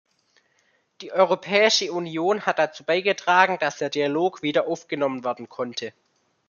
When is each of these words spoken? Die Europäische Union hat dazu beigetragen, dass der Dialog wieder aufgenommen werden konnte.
Die 1.01 1.11
Europäische 1.11 1.93
Union 1.93 2.47
hat 2.47 2.57
dazu 2.57 2.83
beigetragen, 2.83 3.59
dass 3.59 3.77
der 3.77 3.91
Dialog 3.91 4.41
wieder 4.41 4.65
aufgenommen 4.65 5.23
werden 5.23 5.47
konnte. 5.47 5.93